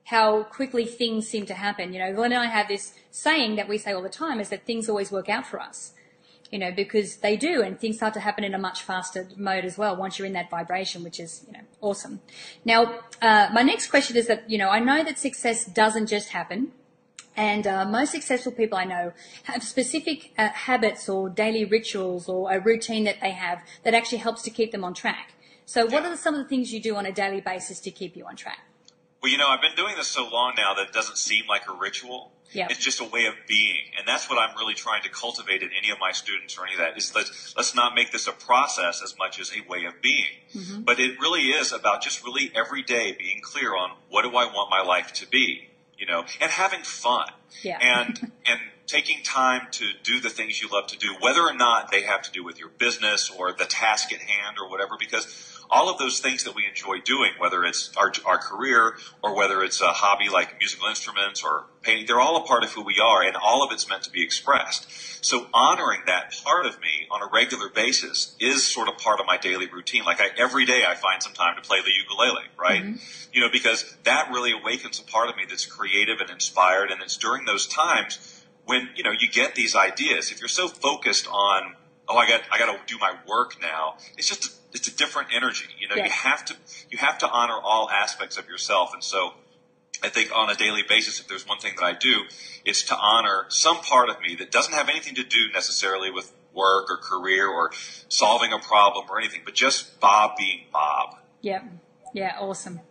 how 0.06 0.44
quickly 0.44 0.86
things 0.86 1.28
seem 1.28 1.46
to 1.46 1.54
happen. 1.54 1.92
You 1.92 2.00
know, 2.00 2.14
Glenn 2.14 2.32
and 2.32 2.42
I 2.42 2.46
have 2.46 2.70
this 2.70 2.94
saying 3.12 3.58
that 3.58 3.68
we 3.68 3.78
say 3.78 3.92
all 3.92 4.02
the 4.02 4.10
time 4.10 4.40
is 4.40 4.50
that 4.50 4.66
things 4.66 4.88
always 4.88 5.12
work 5.12 5.28
out 5.28 5.46
for 5.46 5.60
us. 5.60 5.94
You 6.50 6.60
know, 6.60 6.72
because 6.72 7.18
they 7.18 7.36
do, 7.36 7.62
and 7.62 7.78
things 7.78 7.98
start 7.98 8.14
to 8.14 8.22
happen 8.22 8.46
in 8.46 8.54
a 8.54 8.58
much 8.58 8.82
faster 8.82 9.28
mode 9.36 9.66
as 9.66 9.78
well 9.78 9.98
once 9.98 10.18
you're 10.18 10.26
in 10.26 10.32
that 10.34 10.50
vibration, 10.50 11.04
which 11.04 11.20
is, 11.20 11.44
you 11.46 11.52
know, 11.52 11.66
awesome. 11.82 12.22
Now, 12.64 13.02
uh, 13.22 13.50
my 13.52 13.64
next 13.64 13.90
question 13.90 14.16
is 14.16 14.28
that, 14.28 14.50
you 14.50 14.58
know, 14.58 14.70
I 14.70 14.80
know 14.80 15.04
that 15.04 15.20
success 15.20 15.66
doesn't 15.66 16.08
just 16.08 16.30
happen. 16.30 16.72
And 17.36 17.68
uh, 17.68 17.86
most 17.86 18.12
successful 18.12 18.52
people 18.52 18.78
I 18.80 18.86
know 18.86 19.12
have 19.44 19.62
specific 19.62 20.32
uh, 20.38 20.48
habits 20.50 21.08
or 21.08 21.30
daily 21.30 21.66
rituals 21.66 22.28
or 22.28 22.52
a 22.52 22.60
routine 22.60 23.04
that 23.04 23.22
they 23.22 23.32
have 23.32 23.62
that 23.84 23.94
actually 23.94 24.20
helps 24.20 24.42
to 24.44 24.50
keep 24.50 24.72
them 24.72 24.84
on 24.84 24.96
track. 24.96 25.34
So, 25.68 25.84
what 25.84 26.04
Yeah. 26.04 26.14
are 26.14 26.16
some 26.16 26.34
of 26.34 26.40
the 26.42 26.48
things 26.48 26.72
you 26.72 26.80
do 26.80 26.96
on 26.96 27.06
a 27.06 27.12
daily 27.12 27.42
basis 27.42 27.82
to 27.82 27.92
keep 27.92 28.16
you 28.16 28.26
on 28.26 28.38
track? 28.38 28.66
Well, 29.22 29.30
you 29.30 29.38
know, 29.38 29.50
I've 29.50 29.60
been 29.60 29.76
doing 29.76 29.98
this 29.98 30.08
so 30.08 30.26
long 30.26 30.54
now 30.56 30.74
that 30.76 30.88
it 30.88 30.94
doesn't 30.94 31.18
seem 31.18 31.46
like 31.46 31.68
a 31.68 31.74
ritual. 31.74 32.32
Yeah. 32.54 32.68
It's 32.70 32.80
just 32.80 33.02
a 33.02 33.04
way 33.04 33.26
of 33.26 33.34
being. 33.50 33.92
And 33.98 34.08
that's 34.08 34.30
what 34.30 34.40
I'm 34.40 34.56
really 34.56 34.76
trying 34.76 35.04
to 35.04 35.10
cultivate 35.10 35.62
in 35.62 35.72
any 35.78 35.90
of 35.90 36.00
my 36.00 36.14
students 36.14 36.58
or 36.58 36.66
any 36.66 36.76
of 36.76 36.80
that 36.80 36.96
is 36.96 37.14
let's, 37.14 37.54
let's 37.58 37.76
not 37.76 37.96
make 37.96 38.14
this 38.14 38.28
a 38.28 38.32
process 38.32 39.02
as 39.04 39.18
much 39.18 39.42
as 39.42 39.52
a 39.52 39.70
way 39.70 39.84
of 39.84 40.02
being. 40.02 40.38
Mm-hmm. 40.56 40.84
But 40.84 41.02
it 41.02 41.20
really 41.20 41.50
is 41.50 41.74
about 41.74 42.02
just 42.02 42.24
really 42.24 42.50
every 42.56 42.84
day 42.84 43.12
being 43.20 43.42
clear 43.42 43.76
on 43.76 43.92
what 44.08 44.22
do 44.22 44.30
I 44.30 44.46
want 44.46 44.70
my 44.70 44.82
life 44.82 45.12
to 45.14 45.28
be, 45.28 45.68
you 45.98 46.06
know, 46.06 46.24
and 46.40 46.50
having 46.50 46.84
fun. 46.84 47.28
Yeah. 47.62 47.80
And, 47.82 48.32
and 48.46 48.62
taking 48.88 49.22
time 49.22 49.68
to 49.72 49.86
do 50.04 50.22
the 50.22 50.30
things 50.30 50.62
you 50.62 50.70
love 50.70 50.88
to 50.88 50.98
do, 50.98 51.14
whether 51.20 51.42
or 51.42 51.54
not 51.54 51.92
they 51.92 52.04
have 52.04 52.22
to 52.22 52.32
do 52.32 52.44
with 52.44 52.58
your 52.58 52.70
business 52.70 53.30
or 53.30 53.52
the 53.52 53.66
task 53.66 54.14
at 54.14 54.22
hand 54.22 54.58
or 54.62 54.70
whatever, 54.70 54.96
because 54.98 55.57
all 55.70 55.90
of 55.90 55.98
those 55.98 56.20
things 56.20 56.44
that 56.44 56.56
we 56.56 56.66
enjoy 56.66 57.00
doing, 57.00 57.32
whether 57.40 57.64
it's 57.64 57.92
our, 57.98 58.12
our 58.26 58.38
career 58.38 58.96
or 59.22 59.36
whether 59.36 59.64
it's 59.64 59.82
a 59.82 59.88
hobby 59.88 60.30
like 60.30 60.58
musical 60.60 60.88
instruments 60.88 61.44
or 61.44 61.66
painting, 61.82 62.06
they're 62.06 62.20
all 62.20 62.38
a 62.38 62.46
part 62.46 62.64
of 62.64 62.72
who 62.72 62.84
we 62.84 63.00
are 63.04 63.24
and 63.24 63.36
all 63.36 63.64
of 63.64 63.72
it's 63.72 63.90
meant 63.90 64.04
to 64.04 64.10
be 64.10 64.24
expressed. 64.24 64.90
So 65.24 65.48
honoring 65.54 66.02
that 66.06 66.34
part 66.44 66.66
of 66.66 66.80
me 66.80 67.08
on 67.12 67.22
a 67.22 67.30
regular 67.32 67.70
basis 67.70 68.36
is 68.40 68.66
sort 68.66 68.88
of 68.88 68.98
part 68.98 69.20
of 69.20 69.26
my 69.26 69.38
daily 69.38 69.68
routine. 69.68 70.04
Like 70.06 70.22
I, 70.22 70.30
every 70.38 70.66
day 70.66 70.84
I 70.88 70.96
find 70.96 71.22
some 71.22 71.34
time 71.34 71.56
to 71.56 71.62
play 71.62 71.80
the 71.82 71.92
ukulele, 71.92 72.46
right? 72.60 72.84
Mm-hmm. 72.84 73.30
You 73.34 73.42
know, 73.42 73.50
because 73.52 73.96
that 74.04 74.30
really 74.32 74.52
awakens 74.52 75.00
a 75.00 75.04
part 75.04 75.30
of 75.30 75.36
me 75.36 75.44
that's 75.48 75.66
creative 75.66 76.20
and 76.20 76.30
inspired. 76.30 76.92
And 76.92 77.02
it's 77.02 77.18
during 77.18 77.46
those 77.46 77.68
times 77.68 78.46
when, 78.66 78.90
you 78.96 79.04
know, 79.04 79.12
you 79.12 79.30
get 79.30 79.56
these 79.56 79.76
ideas. 79.76 80.32
If 80.32 80.40
you're 80.40 80.48
so 80.48 80.68
focused 80.68 81.28
on, 81.28 81.76
oh, 82.08 82.18
I 82.18 82.28
got, 82.28 82.42
I 82.52 82.58
got 82.58 82.68
to 82.72 82.80
do 82.94 83.00
my 83.00 83.14
work 83.28 83.58
now, 83.62 83.96
it's 84.18 84.28
just, 84.28 84.46
a, 84.46 84.50
it's 84.74 84.88
a 84.88 84.96
different 84.96 85.30
energy. 85.34 85.66
You 85.80 85.88
know, 85.90 85.96
Yeah. 85.96 86.06
you 86.06 86.12
have 86.12 86.46
to, 86.46 86.56
you 86.90 86.98
have 86.98 87.18
to 87.20 87.28
honor 87.30 87.58
all 87.62 87.90
aspects 87.90 88.38
of 88.38 88.48
yourself. 88.48 88.94
And 88.94 89.04
so, 89.04 89.34
I 90.04 90.10
think 90.10 90.30
on 90.36 90.50
a 90.50 90.56
daily 90.56 90.84
basis, 90.88 91.20
if 91.20 91.28
there's 91.28 91.48
one 91.48 91.58
thing 91.58 91.74
that 91.78 91.84
I 91.84 91.94
do, 91.94 92.24
it's 92.64 92.84
to 92.84 92.96
honor 92.96 93.46
some 93.50 93.78
part 93.78 94.10
of 94.10 94.22
me 94.22 94.36
that 94.36 94.52
doesn't 94.52 94.74
have 94.74 94.90
anything 94.90 95.16
to 95.16 95.24
do 95.24 95.50
necessarily 95.54 96.12
with 96.12 96.32
work 96.54 96.90
or 96.90 96.98
career 96.98 97.48
or 97.48 97.72
solving 98.10 98.54
a 98.54 98.60
problem 98.60 99.06
or 99.10 99.20
anything, 99.20 99.42
but 99.44 99.54
just 99.54 100.00
Bob 100.00 100.38
being 100.38 100.66
Bob. 100.72 101.16
Yeah, 101.42 101.64
yeah, 102.14 102.36
awesome. 102.40 102.82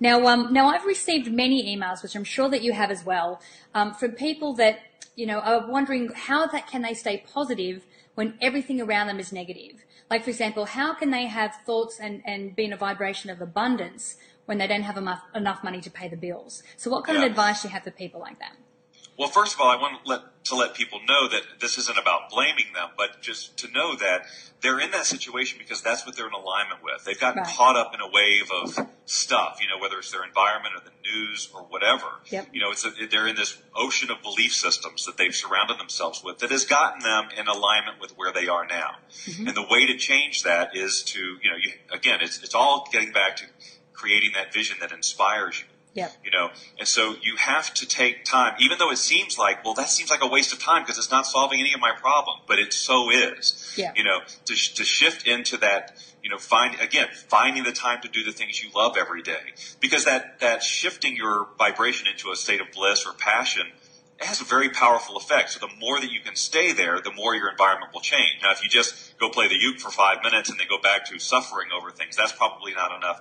Now, 0.00 0.26
um, 0.26 0.52
now 0.52 0.68
I've 0.68 0.84
received 0.84 1.32
many 1.32 1.76
emails, 1.76 2.02
which 2.02 2.16
I'm 2.16 2.24
sure 2.24 2.48
that 2.48 2.62
you 2.62 2.72
have 2.72 2.90
as 2.90 3.04
well, 3.04 3.40
um, 3.74 3.94
from 3.94 4.12
people 4.12 4.54
that 4.54 4.80
you 5.14 5.26
know 5.26 5.38
are 5.40 5.70
wondering 5.70 6.10
how 6.14 6.46
that 6.46 6.66
can 6.66 6.82
they 6.82 6.94
stay 6.94 7.24
positive 7.32 7.84
when 8.14 8.38
everything 8.40 8.80
around 8.80 9.06
them 9.06 9.18
is 9.18 9.32
negative. 9.32 9.84
Like, 10.10 10.24
for 10.24 10.30
example, 10.30 10.66
how 10.66 10.94
can 10.94 11.10
they 11.10 11.26
have 11.26 11.56
thoughts 11.64 11.98
and, 11.98 12.22
and 12.26 12.54
be 12.54 12.64
in 12.64 12.72
a 12.72 12.76
vibration 12.76 13.30
of 13.30 13.40
abundance 13.40 14.16
when 14.44 14.58
they 14.58 14.66
don't 14.66 14.82
have 14.82 14.96
enough, 14.98 15.22
enough 15.34 15.64
money 15.64 15.80
to 15.80 15.90
pay 15.90 16.08
the 16.08 16.16
bills? 16.16 16.62
So, 16.76 16.90
what 16.90 17.04
kind 17.04 17.18
Yeah. 17.18 17.24
of 17.24 17.30
advice 17.30 17.62
do 17.62 17.68
you 17.68 17.72
have 17.72 17.84
for 17.84 17.90
people 17.90 18.20
like 18.20 18.38
that? 18.40 18.56
Well, 19.18 19.28
first 19.28 19.54
of 19.54 19.60
all, 19.60 19.68
I 19.68 19.76
want 19.76 20.02
to 20.02 20.08
let, 20.08 20.44
to 20.44 20.54
let 20.56 20.74
people 20.74 21.00
know 21.06 21.28
that 21.28 21.42
this 21.60 21.76
isn't 21.78 21.98
about 21.98 22.30
blaming 22.30 22.72
them, 22.74 22.90
but 22.96 23.20
just 23.20 23.56
to 23.58 23.68
know 23.70 23.94
that 23.96 24.24
they're 24.62 24.80
in 24.80 24.90
that 24.92 25.06
situation 25.06 25.58
because 25.58 25.82
that's 25.82 26.06
what 26.06 26.16
they're 26.16 26.26
in 26.26 26.32
alignment 26.32 26.82
with. 26.82 27.04
They've 27.04 27.18
gotten 27.18 27.42
Right. 27.42 27.54
caught 27.56 27.76
up 27.76 27.92
in 27.94 28.00
a 28.00 28.08
wave 28.08 28.50
of 28.50 28.78
stuff, 29.04 29.58
you 29.60 29.68
know, 29.68 29.78
whether 29.78 29.98
it's 29.98 30.10
their 30.10 30.24
environment 30.24 30.74
or 30.76 30.80
the 30.80 30.92
news 31.10 31.48
or 31.54 31.62
whatever. 31.62 32.06
Yep. 32.30 32.48
You 32.52 32.60
know, 32.62 32.70
it's 32.70 32.84
a, 32.86 32.90
they're 33.10 33.26
in 33.26 33.36
this 33.36 33.58
ocean 33.76 34.10
of 34.10 34.22
belief 34.22 34.54
systems 34.54 35.04
that 35.06 35.16
they've 35.18 35.34
surrounded 35.34 35.78
themselves 35.78 36.22
with 36.24 36.38
that 36.38 36.50
has 36.50 36.64
gotten 36.64 37.00
them 37.02 37.28
in 37.36 37.48
alignment 37.48 38.00
with 38.00 38.12
where 38.16 38.32
they 38.32 38.48
are 38.48 38.66
now. 38.66 38.96
Mm-hmm. 39.26 39.48
And 39.48 39.56
the 39.56 39.66
way 39.68 39.86
to 39.86 39.96
change 39.96 40.42
that 40.44 40.74
is 40.74 41.02
to, 41.08 41.18
you 41.18 41.50
know, 41.50 41.56
you, 41.60 41.72
again, 41.90 42.20
it's, 42.22 42.42
it's 42.42 42.54
all 42.54 42.88
getting 42.90 43.12
back 43.12 43.36
to 43.36 43.44
creating 43.92 44.30
that 44.34 44.52
vision 44.52 44.78
that 44.80 44.90
inspires 44.92 45.60
you 45.60 45.66
Yep. 45.94 46.12
you 46.24 46.30
know 46.30 46.50
and 46.78 46.88
so 46.88 47.16
you 47.22 47.36
have 47.36 47.72
to 47.74 47.86
take 47.86 48.24
time 48.24 48.54
even 48.58 48.78
though 48.78 48.90
it 48.90 48.98
seems 48.98 49.36
like 49.38 49.62
well 49.64 49.74
that 49.74 49.90
seems 49.90 50.10
like 50.10 50.22
a 50.22 50.26
waste 50.26 50.52
of 50.52 50.58
time 50.58 50.82
because 50.82 50.96
it's 50.96 51.10
not 51.10 51.26
solving 51.26 51.60
any 51.60 51.72
of 51.74 51.80
my 51.80 51.92
problem 51.92 52.38
but 52.46 52.58
it 52.58 52.72
so 52.72 53.10
is 53.10 53.74
Yeah. 53.76 53.92
you 53.94 54.02
know 54.02 54.20
to, 54.46 54.54
to 54.54 54.84
shift 54.84 55.26
into 55.26 55.56
that 55.58 55.90
you 56.22 56.30
know 56.30 56.38
find 56.38 56.80
again 56.80 57.08
finding 57.28 57.64
the 57.64 57.72
time 57.72 58.00
to 58.02 58.08
do 58.08 58.22
the 58.22 58.32
things 58.32 58.62
you 58.62 58.70
love 58.74 58.96
every 58.96 59.22
day 59.22 59.52
because 59.80 60.04
that 60.04 60.40
that 60.40 60.62
shifting 60.62 61.14
your 61.16 61.48
vibration 61.58 62.06
into 62.06 62.30
a 62.30 62.36
state 62.36 62.60
of 62.60 62.70
bliss 62.72 63.04
or 63.06 63.12
passion 63.12 63.72
it 64.20 64.26
has 64.26 64.40
a 64.40 64.44
very 64.44 64.68
powerful 64.68 65.16
effect. 65.16 65.50
So 65.50 65.58
the 65.58 65.72
more 65.80 65.98
that 65.98 66.12
you 66.12 66.20
can 66.20 66.36
stay 66.36 66.70
there, 66.72 67.00
the 67.00 67.10
more 67.10 67.34
your 67.34 67.50
environment 67.50 67.90
will 67.92 68.02
change. 68.02 68.38
Now, 68.40 68.52
if 68.52 68.62
you 68.62 68.68
just 68.68 69.18
go 69.18 69.28
play 69.28 69.48
the 69.48 69.56
uke 69.58 69.80
for 69.80 69.90
five 69.90 70.18
minutes 70.22 70.48
and 70.48 70.60
then 70.60 70.68
go 70.70 70.78
back 70.80 71.04
to 71.06 71.18
suffering 71.18 71.70
over 71.76 71.90
things, 71.90 72.14
that's 72.14 72.30
probably 72.30 72.72
not 72.72 72.94
enough 72.94 73.18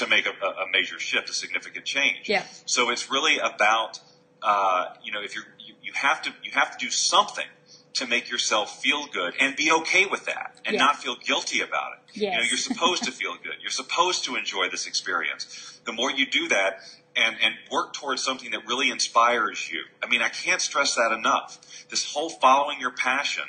to 0.00 0.06
make 0.06 0.26
a, 0.26 0.30
a 0.30 0.66
major 0.72 0.98
shift, 0.98 1.30
a 1.30 1.32
significant 1.32 1.84
change. 1.84 2.28
Yeah. 2.28 2.44
So 2.66 2.90
it's 2.90 3.10
really 3.10 3.38
about, 3.38 4.00
uh, 4.42 4.86
you 5.02 5.12
know, 5.12 5.22
if 5.22 5.34
you're, 5.34 5.44
you, 5.58 5.74
you 5.82 5.92
have 5.94 6.20
to, 6.22 6.30
you 6.42 6.50
have 6.52 6.76
to 6.76 6.84
do 6.84 6.90
something 6.90 7.46
to 7.94 8.06
make 8.06 8.30
yourself 8.30 8.80
feel 8.82 9.06
good 9.06 9.34
and 9.40 9.56
be 9.56 9.70
okay 9.70 10.06
with 10.06 10.24
that 10.26 10.60
and 10.64 10.74
Yeah. 10.74 10.80
not 10.86 11.02
feel 11.02 11.16
guilty 11.16 11.60
about 11.60 11.92
it. 11.94 12.20
You 12.20 12.30
know, 12.30 12.38
you're 12.40 12.56
supposed 12.56 13.04
to 13.04 13.12
feel 13.12 13.34
good. 13.34 13.54
You're 13.60 13.70
supposed 13.70 14.24
to 14.24 14.36
enjoy 14.36 14.68
this 14.70 14.86
experience. 14.86 15.80
The 15.84 15.92
more 15.92 16.10
you 16.10 16.26
do 16.26 16.48
that 16.48 16.80
and, 17.16 17.36
and 17.42 17.54
work 17.70 17.92
towards 17.92 18.22
something 18.22 18.50
that 18.52 18.66
really 18.66 18.90
inspires 18.90 19.68
you. 19.70 19.80
I 20.02 20.06
mean, 20.06 20.22
I 20.22 20.28
can't 20.28 20.60
stress 20.60 20.94
that 20.94 21.12
enough. 21.12 21.58
This 21.88 22.12
whole 22.12 22.30
following 22.30 22.80
your 22.80 22.92
passion 22.92 23.44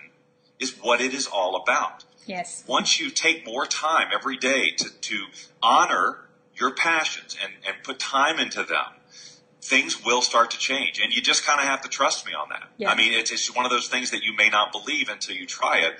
is 0.59 0.71
what 0.81 1.01
it 1.01 1.13
is 1.13 1.27
all 1.27 1.55
about. 1.55 2.03
Yes. 2.25 2.63
Once 2.67 2.99
you 2.99 3.09
take 3.09 3.45
more 3.45 3.65
time 3.65 4.07
every 4.13 4.37
day 4.37 4.71
to, 4.77 4.89
to 4.89 5.25
honor 5.61 6.17
your 6.55 6.73
passions 6.73 7.37
and, 7.41 7.53
and 7.67 7.83
put 7.83 7.99
time 7.99 8.39
into 8.39 8.63
them, 8.63 8.85
things 9.61 10.03
will 10.03 10.21
start 10.21 10.51
to 10.51 10.57
change. 10.57 10.99
And 10.99 11.13
you 11.13 11.21
just 11.21 11.45
kind 11.45 11.59
of 11.59 11.65
have 11.65 11.81
to 11.81 11.89
trust 11.89 12.25
me 12.25 12.33
on 12.33 12.49
that. 12.49 12.69
Yeah. 12.77 12.89
I 12.91 12.95
mean, 12.95 13.13
it's, 13.13 13.31
it's 13.31 13.55
one 13.55 13.65
of 13.65 13.71
those 13.71 13.87
things 13.87 14.11
that 14.11 14.23
you 14.23 14.35
may 14.35 14.49
not 14.49 14.71
believe 14.71 15.09
until 15.09 15.35
you 15.35 15.45
try 15.45 15.79
it. 15.79 15.93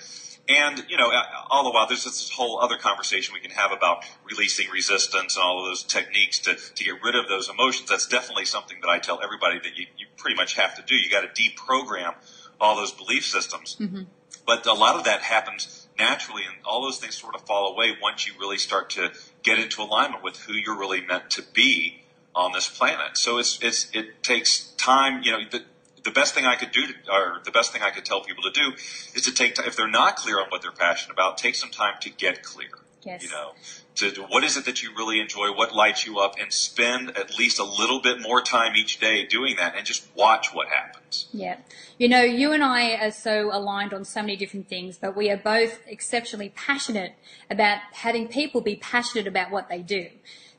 And, 0.49 0.83
you 0.89 0.97
know, 0.97 1.11
all 1.49 1.63
the 1.63 1.69
while, 1.69 1.87
there's 1.87 2.03
this 2.03 2.31
whole 2.31 2.59
other 2.59 2.75
conversation 2.75 3.33
we 3.33 3.39
can 3.39 3.51
have 3.51 3.71
about 3.71 4.03
releasing 4.29 4.69
resistance 4.71 5.35
and 5.35 5.43
all 5.43 5.59
of 5.59 5.69
those 5.69 5.83
techniques 5.83 6.39
to, 6.39 6.55
to 6.55 6.83
get 6.83 6.95
rid 7.03 7.15
of 7.15 7.27
those 7.29 7.47
emotions. 7.47 7.89
That's 7.89 8.07
definitely 8.07 8.45
something 8.45 8.77
that 8.81 8.89
I 8.89 8.97
tell 8.97 9.21
everybody 9.23 9.59
that 9.59 9.77
you, 9.77 9.85
you 9.97 10.07
pretty 10.17 10.35
much 10.35 10.55
have 10.55 10.75
to 10.75 10.81
do. 10.81 10.95
You 10.95 11.11
got 11.11 11.21
to 11.21 11.41
deprogram 11.41 12.15
all 12.59 12.75
those 12.75 12.91
belief 12.91 13.25
systems. 13.25 13.77
Mm-hmm. 13.79 14.03
But 14.45 14.65
a 14.65 14.73
lot 14.73 14.95
of 14.95 15.03
that 15.05 15.21
happens 15.21 15.80
naturally, 16.01 16.43
and 16.43 16.55
all 16.65 16.81
those 16.81 16.97
things 16.97 17.15
sort 17.15 17.35
of 17.35 17.41
fall 17.45 17.73
away 17.73 17.91
once 18.01 18.25
you 18.25 18.33
really 18.39 18.57
start 18.57 18.89
to 18.91 19.11
get 19.43 19.59
into 19.59 19.81
alignment 19.81 20.23
with 20.23 20.37
who 20.37 20.53
you're 20.53 20.77
really 20.77 21.01
meant 21.01 21.29
to 21.29 21.43
be 21.53 22.01
on 22.35 22.51
this 22.53 22.67
planet. 22.67 23.17
So 23.17 23.37
it's 23.37 23.59
it's 23.61 23.87
it 23.93 24.23
takes 24.23 24.71
time. 24.77 25.21
You 25.23 25.31
know, 25.33 25.39
the 25.49 25.61
the 26.03 26.11
best 26.11 26.33
thing 26.33 26.45
I 26.45 26.55
could 26.55 26.71
do, 26.71 26.87
to, 26.87 26.93
or 27.11 27.41
the 27.45 27.51
best 27.51 27.71
thing 27.71 27.83
I 27.83 27.91
could 27.91 28.05
tell 28.05 28.21
people 28.21 28.43
to 28.43 28.51
do, 28.51 28.73
is 29.13 29.21
to 29.23 29.33
take 29.33 29.55
time. 29.55 29.67
If 29.67 29.75
they're 29.75 29.87
not 29.87 30.15
clear 30.15 30.39
on 30.39 30.47
what 30.49 30.61
they're 30.61 30.71
passionate 30.71 31.13
about, 31.13 31.37
take 31.37 31.55
some 31.55 31.69
time 31.69 31.95
to 32.01 32.09
get 32.09 32.41
clear. 32.41 32.80
Yes. 33.03 33.23
You 33.23 33.29
know, 33.29 33.53
to 33.95 34.21
what 34.23 34.43
is 34.43 34.57
it 34.57 34.65
that 34.65 34.83
you 34.83 34.91
really 34.95 35.19
enjoy, 35.19 35.51
what 35.51 35.73
lights 35.73 36.05
you 36.05 36.19
up, 36.19 36.35
and 36.39 36.51
spend 36.53 37.17
at 37.17 37.37
least 37.37 37.59
a 37.59 37.63
little 37.63 37.99
bit 38.01 38.21
more 38.21 38.41
time 38.41 38.75
each 38.75 38.99
day 38.99 39.25
doing 39.25 39.55
that, 39.57 39.75
and 39.75 39.85
just 39.85 40.07
watch 40.15 40.53
what 40.53 40.67
happens. 40.69 41.27
Yeah. 41.33 41.57
You 41.97 42.07
know, 42.09 42.21
you 42.21 42.51
and 42.51 42.63
I 42.63 42.91
are 42.95 43.11
so 43.11 43.49
aligned 43.53 43.93
on 43.93 44.05
so 44.05 44.21
many 44.21 44.35
different 44.35 44.69
things, 44.69 44.97
but 44.97 45.15
we 45.15 45.29
are 45.29 45.37
both 45.37 45.79
exceptionally 45.87 46.49
passionate 46.49 47.13
about 47.49 47.79
having 47.93 48.27
people 48.27 48.61
be 48.61 48.75
passionate 48.75 49.27
about 49.27 49.51
what 49.51 49.67
they 49.69 49.79
do. 49.79 50.07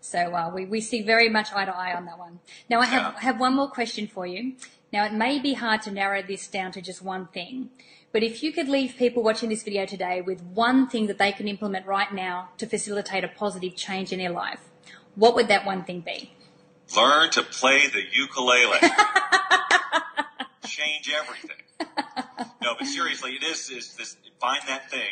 So 0.00 0.34
uh, 0.34 0.50
we, 0.52 0.64
we 0.66 0.80
see 0.80 1.02
very 1.02 1.28
much 1.28 1.52
eye 1.52 1.64
to 1.64 1.74
eye 1.74 1.94
on 1.94 2.06
that 2.06 2.18
one. 2.18 2.40
Now 2.68 2.80
I 2.80 2.86
have, 2.86 3.14
Yeah. 3.14 3.20
have 3.20 3.40
one 3.40 3.54
more 3.54 3.68
question 3.68 4.08
for 4.08 4.26
you. 4.26 4.54
Now 4.92 5.06
it 5.06 5.12
may 5.14 5.38
be 5.38 5.54
hard 5.54 5.80
to 5.82 5.90
narrow 5.90 6.22
this 6.22 6.46
down 6.46 6.72
to 6.72 6.82
just 6.82 7.02
one 7.02 7.26
thing, 7.28 7.70
but 8.12 8.22
if 8.22 8.42
you 8.42 8.52
could 8.52 8.68
leave 8.68 8.96
people 8.96 9.22
watching 9.22 9.48
this 9.48 9.62
video 9.62 9.86
today 9.86 10.20
with 10.20 10.42
one 10.42 10.86
thing 10.86 11.06
that 11.06 11.16
they 11.16 11.32
can 11.32 11.48
implement 11.48 11.86
right 11.86 12.12
now 12.12 12.50
to 12.58 12.66
facilitate 12.66 13.24
a 13.24 13.28
positive 13.28 13.74
change 13.74 14.12
in 14.12 14.18
their 14.18 14.30
life, 14.30 14.60
what 15.14 15.34
would 15.34 15.48
that 15.48 15.64
one 15.64 15.84
thing 15.84 16.00
be? 16.00 16.34
Learn 16.94 17.30
to 17.30 17.42
play 17.42 17.86
the 17.88 18.02
ukulele. 18.12 18.78
Change 20.66 21.10
everything. 21.14 21.56
No, 22.62 22.74
but 22.78 22.86
seriously, 22.86 23.32
it 23.32 23.42
is 23.42 23.70
is 23.70 23.94
this 23.96 24.16
find 24.40 24.60
that 24.68 24.90
thing 24.90 25.10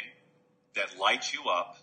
that 0.75 0.99
lights 0.99 1.33
you 1.33 1.43
up 1.51 1.79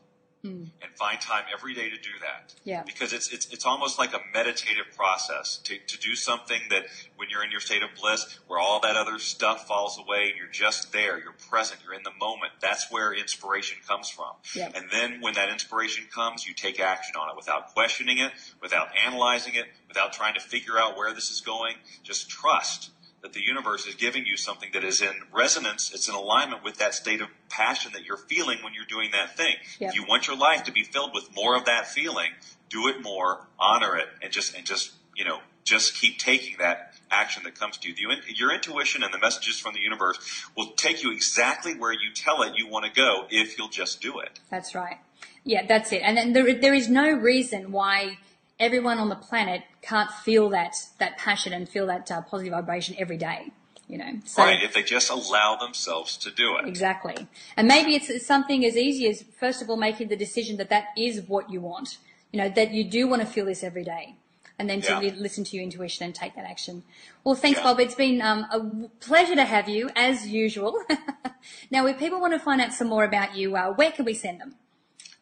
Mm. 0.46 0.70
and 0.84 0.92
find 0.96 1.20
time 1.20 1.46
every 1.52 1.74
day 1.74 1.90
to 1.90 1.96
do 1.96 2.12
that. 2.22 2.54
Yeah. 2.64 2.84
Because 2.84 3.12
it's 3.12 3.34
it's 3.34 3.48
it's 3.52 3.66
almost 3.66 3.98
like 3.98 4.14
a 4.14 4.20
meditative 4.34 4.86
process 4.96 5.58
to, 5.64 5.78
to 5.80 5.98
do 5.98 6.16
something 6.16 6.62
that 6.70 6.86
when 7.16 7.30
you're 7.30 7.44
in 7.44 7.50
your 7.50 7.60
state 7.60 7.82
of 7.82 7.90
bliss 8.00 8.40
where 8.48 8.60
all 8.60 8.80
that 8.82 8.96
other 8.96 9.18
stuff 9.18 9.68
falls 9.68 9.98
away 9.98 10.30
and 10.30 10.38
you're 10.38 10.48
just 10.48 10.94
there, 10.94 11.18
you're 11.20 11.36
present, 11.50 11.82
you're 11.84 11.96
in 11.96 12.04
the 12.04 12.14
moment. 12.20 12.54
That's 12.62 12.92
where 12.92 13.14
inspiration 13.14 13.80
comes 13.88 14.10
from. 14.10 14.32
Yeah. 14.56 14.72
And 14.76 14.86
then 14.92 15.22
when 15.22 15.34
that 15.34 15.50
inspiration 15.50 16.06
comes, 16.14 16.46
you 16.46 16.54
take 16.54 16.80
action 16.80 17.16
on 17.16 17.30
it 17.30 17.36
without 17.36 17.74
questioning 17.74 18.20
it, 18.20 18.32
without 18.62 18.90
analyzing 19.06 19.56
it, 19.56 19.66
without 19.88 20.14
trying 20.14 20.36
to 20.36 20.40
figure 20.40 20.78
out 20.78 20.96
where 20.96 21.14
this 21.14 21.32
is 21.32 21.42
going. 21.42 21.76
Just 22.04 22.30
trust 22.30 22.92
that 23.28 23.34
the 23.34 23.46
universe 23.46 23.86
is 23.86 23.96
giving 23.96 24.26
you 24.26 24.38
something 24.38 24.70
that 24.72 24.86
is 24.86 25.02
in 25.02 25.14
resonance, 25.34 25.92
it's 25.94 26.08
in 26.08 26.16
alignment 26.16 26.64
with 26.64 26.78
that 26.78 26.94
state 26.94 27.20
of 27.20 27.28
passion 27.50 27.92
that 27.94 28.06
you're 28.06 28.16
feeling 28.16 28.60
when 28.64 28.74
you're 28.74 28.86
doing 28.86 29.12
that 29.12 29.36
thing. 29.36 29.56
Yeah. 29.80 29.90
If 29.90 29.96
you 29.96 30.06
want 30.08 30.28
your 30.28 30.38
life 30.38 30.64
to 30.64 30.72
be 30.72 30.84
filled 30.84 31.12
with 31.14 31.28
more 31.36 31.58
of 31.58 31.66
that 31.66 31.88
feeling, 31.88 32.32
do 32.70 32.88
it 32.88 33.04
more, 33.04 33.46
honor 33.60 33.98
it, 33.98 34.08
and 34.24 34.32
just 34.32 34.56
and 34.56 34.66
just 34.66 34.94
you 35.14 35.26
know 35.26 35.40
just 35.66 35.96
keep 35.96 36.18
taking 36.18 36.58
that 36.60 36.94
action 37.12 37.44
that 37.44 37.60
comes 37.60 37.78
to 37.80 37.90
you. 37.90 38.10
Your 38.34 38.54
intuition 38.54 39.04
and 39.04 39.14
the 39.14 39.20
messages 39.20 39.60
from 39.60 39.74
the 39.74 39.82
universe 39.82 40.18
will 40.56 40.72
take 40.78 41.04
you 41.04 41.12
exactly 41.12 41.76
where 41.76 41.92
you 41.92 42.14
tell 42.16 42.44
it 42.44 42.54
you 42.56 42.70
want 42.70 42.86
to 42.86 42.92
go 42.92 43.26
if 43.30 43.58
you'll 43.58 43.68
just 43.68 44.02
do 44.02 44.20
it. 44.20 44.40
That's 44.50 44.74
right. 44.74 44.98
Yeah, 45.44 45.66
that's 45.66 45.92
it. 45.92 46.02
And 46.04 46.16
then 46.16 46.32
there, 46.32 46.54
there 46.54 46.74
is 46.74 46.90
no 46.90 47.12
reason 47.12 47.74
why 47.74 48.20
everyone 48.60 48.98
on 48.98 49.10
the 49.10 49.16
planet 49.16 49.64
can't 49.82 50.12
feel 50.12 50.50
that 50.50 50.76
that 51.00 51.18
passion 51.18 51.54
and 51.54 51.68
feel 51.70 51.88
that 51.88 52.12
uh, 52.12 52.22
positive 52.22 52.54
vibration 52.54 52.96
every 52.98 53.18
day. 53.18 53.52
You 53.88 53.98
know, 53.98 54.20
so 54.26 54.44
right? 54.44 54.62
If 54.62 54.74
they 54.74 54.84
just 54.84 55.10
allow 55.10 55.56
themselves 55.56 56.18
to 56.18 56.30
do 56.30 56.58
it. 56.58 56.68
exactly. 56.68 57.26
And 57.56 57.70
maybe 57.70 57.96
it's, 57.96 58.10
it's 58.10 58.26
something 58.26 58.66
as 58.66 58.76
easy 58.76 59.08
as 59.08 59.24
first 59.40 59.62
of 59.62 59.70
all 59.70 59.78
making 59.78 60.10
the 60.10 60.18
decision 60.18 60.58
that 60.58 60.70
that 60.70 60.88
is 60.98 61.22
what 61.22 61.50
you 61.50 61.62
want. 61.62 61.98
You 62.34 62.40
know, 62.42 62.50
that 62.50 62.72
you 62.72 62.84
do 62.84 63.08
want 63.08 63.22
to 63.22 63.26
feel 63.28 63.46
this 63.46 63.64
every 63.64 63.86
day. 63.86 64.16
And 64.60 64.70
then 64.70 64.82
to 64.82 64.92
Yeah. 64.92 65.00
li- 65.00 65.12
listen 65.12 65.46
to 65.46 65.56
your 65.56 65.64
intuition 65.64 66.04
and 66.06 66.14
take 66.14 66.36
that 66.36 66.44
action. 66.44 66.84
Well, 67.24 67.36
thanks, 67.36 67.60
Yeah. 67.60 67.64
Bob. 67.64 67.80
It's 67.80 67.96
been 67.96 68.22
um, 68.22 68.46
a 68.52 68.90
pleasure 69.00 69.36
to 69.36 69.46
have 69.46 69.70
you, 69.70 69.90
as 69.96 70.28
usual. 70.28 70.78
now, 71.72 71.86
if 71.86 71.98
people 71.98 72.20
want 72.20 72.34
to 72.34 72.40
find 72.40 72.60
out 72.60 72.74
some 72.74 72.88
more 72.90 73.06
about 73.06 73.38
you, 73.38 73.56
uh, 73.56 73.72
where 73.72 73.92
can 73.92 74.04
we 74.04 74.14
send 74.16 74.42
them? 74.42 74.56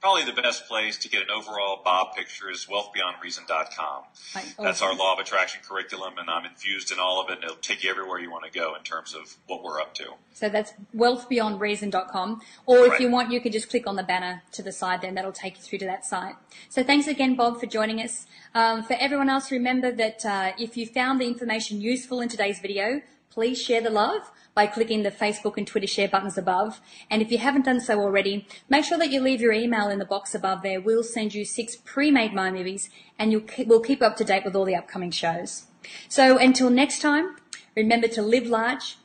Probably 0.05 0.31
the 0.31 0.39
best 0.39 0.67
place 0.67 0.99
to 0.99 1.09
get 1.09 1.23
an 1.23 1.29
overall 1.35 1.81
Bob 1.83 2.15
picture 2.15 2.51
is 2.51 2.67
wealthbeyondreason.com. 2.67 4.03
Right. 4.35 4.53
That's 4.59 4.83
our 4.83 4.93
law 4.93 5.13
of 5.13 5.17
attraction 5.17 5.61
curriculum, 5.67 6.19
and 6.19 6.29
I'm 6.29 6.45
infused 6.45 6.91
in 6.91 6.99
all 6.99 7.19
of 7.19 7.31
it, 7.31 7.37
and 7.37 7.45
it'll 7.45 7.55
take 7.55 7.83
you 7.83 7.89
everywhere 7.89 8.19
you 8.19 8.29
want 8.29 8.45
to 8.45 8.51
go 8.51 8.75
in 8.75 8.83
terms 8.83 9.15
of 9.15 9.37
what 9.47 9.63
we're 9.63 9.81
up 9.81 9.95
to. 9.95 10.03
So 10.31 10.47
that's 10.47 10.73
wealthbeyondreason.com. 10.95 12.39
Or 12.67 12.85
if 12.85 12.91
Right. 12.91 13.01
you 13.01 13.09
want, 13.09 13.31
you 13.31 13.41
can 13.41 13.51
just 13.51 13.67
click 13.71 13.87
on 13.87 13.95
the 13.95 14.03
banner 14.03 14.43
to 14.51 14.61
the 14.61 14.71
side 14.71 15.01
there 15.01 15.07
and 15.07 15.17
that'll 15.17 15.31
take 15.31 15.57
you 15.57 15.63
through 15.63 15.79
to 15.79 15.85
that 15.85 16.05
site. 16.05 16.35
So 16.69 16.83
thanks 16.83 17.07
again, 17.07 17.33
Bob, 17.33 17.59
for 17.59 17.65
joining 17.65 17.99
us. 17.99 18.27
Um, 18.53 18.83
for 18.83 18.95
everyone 18.99 19.27
else, 19.27 19.51
remember 19.51 19.91
that 19.91 20.23
uh, 20.23 20.51
if 20.59 20.77
you 20.77 20.85
found 20.85 21.19
the 21.19 21.25
information 21.25 21.81
useful 21.81 22.21
in 22.21 22.29
today's 22.29 22.59
video, 22.59 23.01
please 23.31 23.59
share 23.59 23.81
the 23.81 23.89
love 23.89 24.29
by 24.55 24.65
clicking 24.65 25.03
the 25.03 25.11
Facebook 25.11 25.57
and 25.57 25.67
Twitter 25.67 25.85
share 25.85 26.07
buttons 26.07 26.37
above. 26.37 26.79
And 27.11 27.21
if 27.21 27.29
you 27.29 27.37
haven't 27.37 27.65
done 27.65 27.81
so 27.81 27.99
already, 27.99 28.47
make 28.69 28.85
sure 28.85 28.97
that 28.97 29.11
you 29.11 29.21
leave 29.21 29.41
your 29.41 29.51
email 29.51 29.89
in 29.89 29.99
the 29.99 30.05
box 30.05 30.33
above 30.33 30.63
there. 30.63 30.79
We'll 30.79 31.03
send 31.03 31.35
you 31.35 31.43
six 31.45 31.75
pre-made 31.75 32.33
Mind 32.33 32.55
Movies 32.55 32.89
and 33.19 33.31
you'll 33.31 33.43
we'll 33.67 33.81
keep 33.81 34.01
up 34.01 34.15
to 34.15 34.23
date 34.23 34.45
with 34.45 34.55
all 34.55 34.65
the 34.65 34.75
upcoming 34.75 35.11
shows. 35.11 35.65
So 36.07 36.37
until 36.37 36.69
next 36.69 37.01
time, 37.01 37.35
remember 37.75 38.07
to 38.07 38.21
live 38.21 38.47
large, 38.47 38.97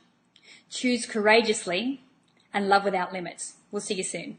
choose 0.69 1.05
courageously, 1.05 2.01
and 2.53 2.69
love 2.69 2.85
without 2.85 3.13
limits. 3.13 3.55
We'll 3.71 3.81
see 3.81 3.95
you 3.95 4.03
soon. 4.03 4.37